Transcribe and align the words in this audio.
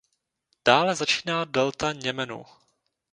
Dále 0.67 0.95
začíná 0.95 1.45
Delta 1.45 1.91
Němenu. 1.93 2.45